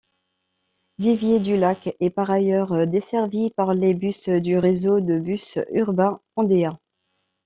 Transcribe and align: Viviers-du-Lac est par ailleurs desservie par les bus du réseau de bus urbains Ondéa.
Viviers-du-Lac 0.97 1.95
est 1.99 2.09
par 2.09 2.31
ailleurs 2.31 2.87
desservie 2.87 3.51
par 3.51 3.75
les 3.75 3.93
bus 3.93 4.29
du 4.29 4.57
réseau 4.57 4.99
de 4.99 5.19
bus 5.19 5.59
urbains 5.73 6.19
Ondéa. 6.35 6.79